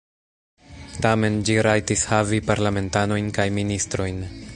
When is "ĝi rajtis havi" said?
1.49-2.39